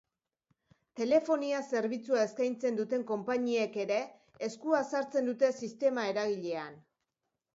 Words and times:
Telefonia 0.99 1.59
zerbitzua 1.73 2.23
eskaintzen 2.29 2.79
duten 2.79 3.03
konpainiek 3.11 3.77
ere, 3.85 3.99
eskua 4.49 4.81
sartzen 4.93 5.31
dute 5.31 5.51
sistema 5.59 6.09
eragilean. 6.15 6.81